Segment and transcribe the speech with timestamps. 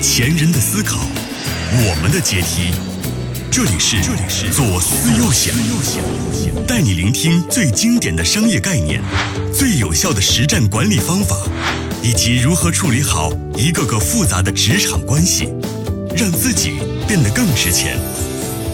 [0.00, 0.98] 前人的思考，
[1.72, 2.70] 我们的阶梯。
[3.50, 5.54] 这里是这里是左思右想，
[6.66, 9.02] 带你聆听最经典的商业概念、
[9.52, 11.36] 最有效的实战管理方法，
[12.02, 15.48] 以及如何处理好一个个复杂的职场关系，
[16.14, 16.78] 让自己
[17.08, 17.98] 变得更值钱。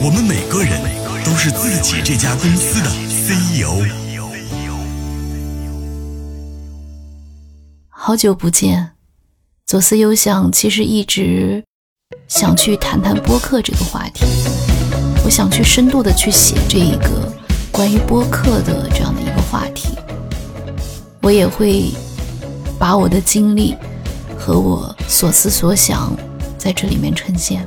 [0.00, 0.80] 我们每个人
[1.24, 3.86] 都是自己这家公司的 CEO。
[7.88, 8.91] 好久不见。
[9.72, 11.64] 左思右想，其实一直
[12.28, 14.26] 想去谈谈播客这个话题。
[15.24, 17.32] 我想去深度的去写这一个
[17.70, 19.96] 关于播客的这样的一个话题。
[21.22, 21.90] 我也会
[22.78, 23.74] 把我的经历
[24.36, 26.14] 和我所思所想
[26.58, 27.66] 在这里面呈现。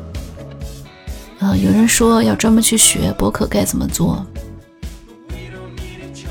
[1.39, 4.23] 呃，有人说要专门去学播客该怎么做，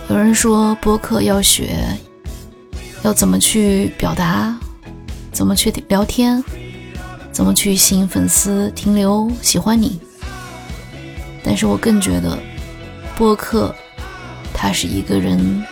[0.08, 1.84] 有人说播客要学
[3.02, 4.56] 要怎么去表达。
[5.34, 6.42] 怎么去聊天？
[7.32, 9.98] 怎么去吸引粉丝停留喜欢你？
[11.42, 12.38] 但是我更觉得，
[13.16, 13.74] 播客，
[14.54, 15.64] 它是一个人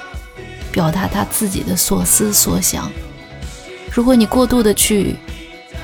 [0.72, 2.90] 表达他自己的所思所想。
[3.92, 5.14] 如果你过度的去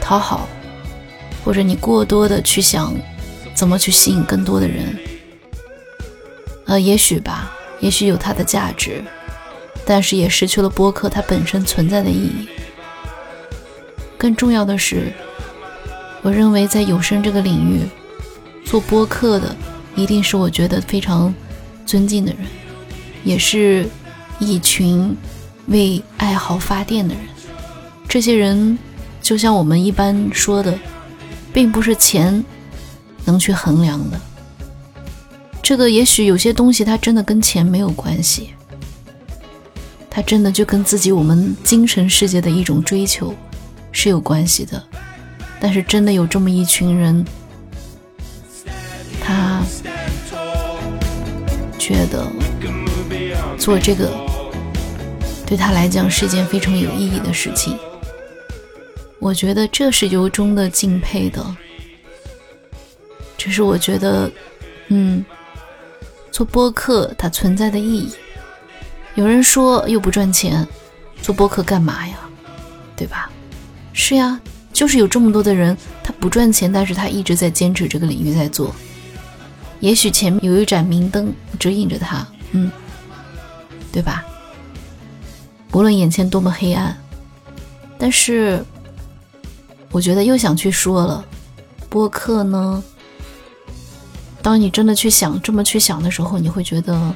[0.01, 0.49] 讨好，
[1.45, 2.93] 或者你过多的去想
[3.55, 4.99] 怎么去吸引更多的人，
[6.67, 9.05] 呃，也许吧，也许有它的价值，
[9.87, 12.49] 但是也失去了播客它本身存在的意义。
[14.19, 15.13] 更重要的是，
[16.23, 17.83] 我认为在有声这个领域
[18.65, 19.57] 做播客的，
[19.95, 21.33] 一定是我觉得非常
[21.87, 22.41] 尊敬的人，
[23.23, 23.89] 也是
[24.41, 25.17] 一群
[25.69, 27.23] 为爱好发电的人。
[28.09, 28.77] 这些人
[29.23, 30.77] 就像我们一般说的，
[31.53, 32.45] 并不是钱
[33.25, 34.21] 能去衡量的。
[35.63, 38.51] 这个也许有些东西它真的跟钱没有关系，
[40.11, 43.33] 它真的就跟自己我们精神世界的一种追求。
[44.01, 44.81] 是有关系的，
[45.59, 47.27] 但是真的有这么一群人，
[49.21, 49.61] 他
[51.77, 52.25] 觉得
[53.59, 54.09] 做这个
[55.45, 57.77] 对他来讲是一件非常有意义的事情。
[59.19, 61.45] 我觉得这是由衷的敬佩的，
[63.37, 64.31] 这是我觉得，
[64.91, 65.25] 嗯，
[66.31, 68.13] 做播客它存在的意义。
[69.17, 70.65] 有人说又不赚钱，
[71.21, 72.17] 做播客干嘛呀？
[72.95, 73.29] 对吧？
[74.01, 74.41] 是呀，
[74.73, 78.73] 就是有这么多的人，他不赚钱，但是他一直在坚持这个领域在做。
[79.81, 82.71] 也许前面有一盏明灯指引着他，嗯，
[83.93, 84.25] 对吧？
[85.73, 86.97] 无论眼前多么黑暗，
[87.99, 88.65] 但是
[89.91, 91.25] 我觉得又想去说了，
[91.89, 92.83] 播客呢，
[94.41, 97.15] 当你真的去想这么去想的时候，你会觉得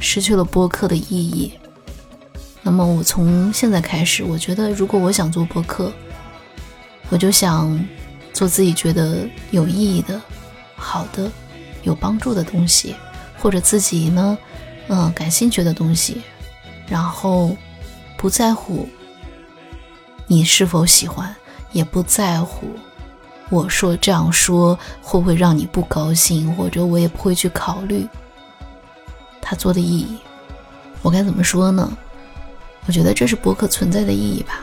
[0.00, 1.52] 失去了播客的意义。
[2.62, 5.92] 那么我从现在开始，我觉得如果我想做播客，
[7.08, 7.82] 我就想
[8.32, 10.20] 做自己觉得有意义的、
[10.76, 11.30] 好的、
[11.82, 12.94] 有帮助的东西，
[13.38, 14.38] 或者自己呢，
[14.88, 16.22] 嗯，感兴趣的东西，
[16.86, 17.56] 然后
[18.16, 18.88] 不在乎
[20.26, 21.34] 你是否喜欢，
[21.72, 22.68] 也不在乎
[23.48, 28.06] 我说这样说会不会让你不高兴，或者我也不会去考虑
[29.40, 30.18] 他做的意义。
[31.02, 31.90] 我该怎么说呢？
[32.86, 34.60] 我觉得这是博客存在的意义吧，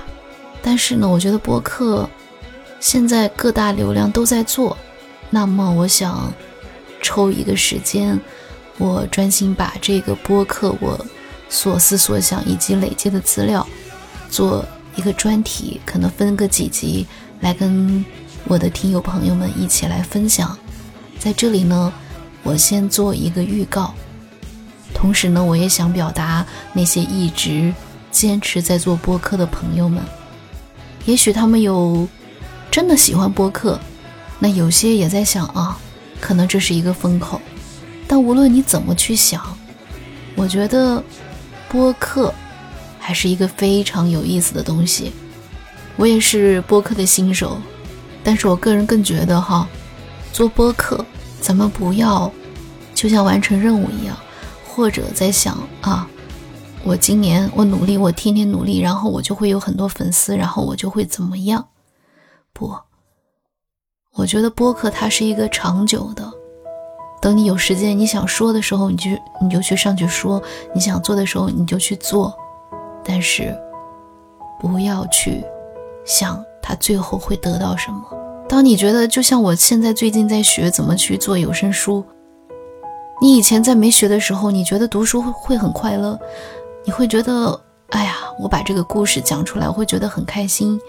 [0.62, 2.10] 但是呢，我觉得博客
[2.80, 4.76] 现在各大流量都在做，
[5.30, 6.32] 那么我想
[7.02, 8.20] 抽一个时间，
[8.78, 11.00] 我专心把这个博客我
[11.48, 13.66] 所思所想以及累积的资料
[14.30, 17.08] 做一个专题，可能分个几集
[17.40, 18.04] 来跟
[18.46, 20.58] 我的听友朋友们一起来分享。
[21.18, 21.94] 在这里呢，
[22.44, 23.94] 我先做一个预告，
[24.94, 27.74] 同时呢，我也想表达那些一直。
[28.20, 30.02] 坚持在做播客的朋友们，
[31.06, 32.08] 也许他们有
[32.72, 33.80] 真的喜欢播客，
[34.40, 35.78] 那有些也在想啊，
[36.20, 37.40] 可能这是一个风口。
[38.08, 39.56] 但无论你怎么去想，
[40.36, 41.04] 我觉得
[41.70, 42.34] 播客
[42.98, 45.12] 还是一个非常有意思的东西。
[45.96, 47.62] 我也是播客的新手，
[48.24, 49.70] 但是我个人更觉得哈，
[50.34, 51.06] 做播客
[51.40, 52.32] 咱们不要
[52.96, 54.18] 就像完成任务一样，
[54.66, 56.10] 或者在想啊。
[56.88, 61.68] 我今年我努力，我天天努力，然后我就会有很多粉丝，然后我就会怎么样？
[62.54, 62.74] 不，
[64.14, 66.32] 我觉得播客它是一个长久的。
[67.22, 69.10] 等你有时间，你想说的时候，你就
[69.42, 70.42] 你就去上去说；
[70.74, 72.34] 你想做的时候，你就去做。
[73.04, 73.54] 但是
[74.58, 75.44] 不要去
[76.06, 78.02] 想它最后会得到什么。
[78.48, 82.06] 当你觉得，就像我现在最近在学怎么去做有声书，
[83.20, 86.18] 你以前在没学的时候，你觉得读书会很快乐。
[86.88, 90.80] 你会觉得，哎呀，我把这个故事讲出来，我会觉得很开心，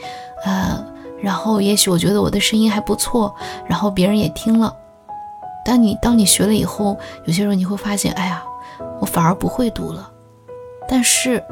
[0.44, 0.80] 呃，
[1.20, 3.34] 然后也许我觉得我的声音还不错，
[3.66, 4.72] 然后别人也听了。
[5.64, 8.44] 但你当你学了以后，有些时候你会发现，哎呀，
[9.00, 10.08] 我反而不会读了。
[10.88, 11.42] 但是，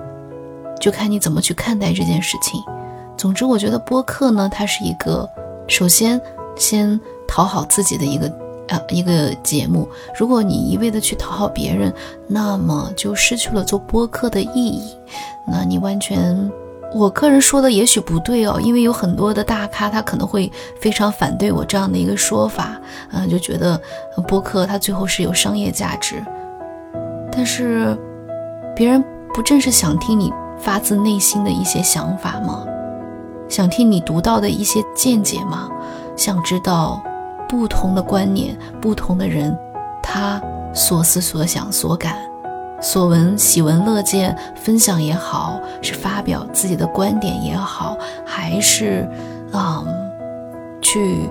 [0.79, 2.63] 就看你怎么去看待这件事情。
[3.17, 5.29] 总之，我觉得播客呢，它是一个
[5.67, 6.21] 首先
[6.55, 8.33] 先讨好自己的一个
[8.69, 9.89] 呃一个节目。
[10.19, 11.93] 如果你一味的去讨好别人，
[12.27, 14.97] 那么就失去了做播客的意义。
[15.47, 16.51] 那你完全。
[16.95, 22.81] 我个人说的也许不对哦，因为有很多的大咖，他可能会非常反对我这样的一个说法，
[23.13, 23.79] 嗯，就觉得
[24.27, 26.25] 播客它最后是有商业价值。
[27.31, 27.99] 但是，
[28.75, 29.05] 别人
[29.35, 32.65] 不正是想听你发自内心的一些想法吗？
[33.49, 35.69] 想听你独到的一些见解吗？
[36.17, 37.03] 想知道
[37.49, 39.57] 不同的观念、不同的人
[40.03, 40.41] 他
[40.75, 42.17] 所思所想所感。
[42.79, 49.09] 所闻喜闻乐见，分享也好，是发表自己的观点也好，还是，
[49.55, 49.83] 嗯，
[50.83, 51.31] 去，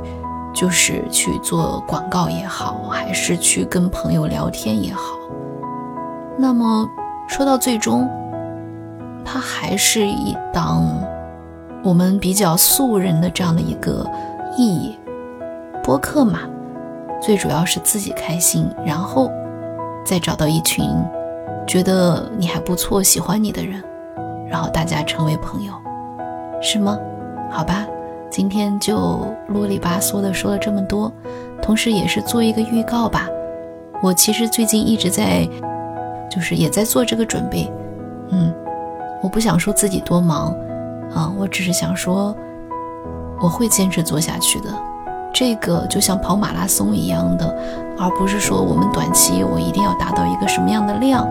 [0.52, 5.02] 就是去做广告也好，还是去跟朋友聊天也好，
[6.36, 6.90] 那么
[7.28, 8.10] 说到最终，
[9.24, 10.84] 它还是一档
[11.84, 14.04] 我们比较素人的这样的一个
[14.58, 14.98] 意义，
[15.86, 16.40] 播客嘛，
[17.22, 19.30] 最主要是自己开心，然后
[20.04, 20.84] 再找到一群。
[21.68, 23.84] 觉得你还不错，喜欢你的人，
[24.50, 25.72] 然后大家成为朋友，
[26.60, 26.98] 是吗？
[27.52, 27.86] 好吧，
[28.32, 31.12] 今天就啰里吧嗦的说了这么多，
[31.62, 33.30] 同时也是做一个预告吧。
[34.02, 35.48] 我其实最近一直在，
[36.32, 37.72] 就是也在做这个准备。
[38.30, 38.52] 嗯，
[39.22, 40.48] 我不想说自己多忙
[41.14, 42.36] 啊，我只是想说，
[43.40, 44.70] 我会坚持做下去的。
[45.36, 47.46] 这个就像跑马拉松一样的，
[48.00, 51.28] 而不是说我们短期我一定要达到一个什么样的量。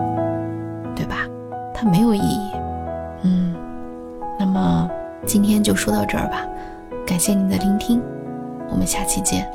[0.95, 1.27] 对吧？
[1.73, 2.51] 它没有意义。
[3.23, 3.53] 嗯，
[4.39, 4.89] 那么
[5.25, 6.45] 今天就说到这儿吧，
[7.05, 8.01] 感谢您的聆听，
[8.69, 9.45] 我们下期见。